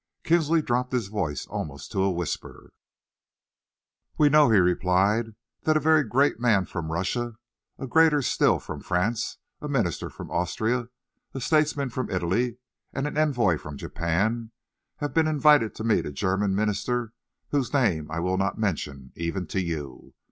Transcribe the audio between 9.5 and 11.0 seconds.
a minister from Austria,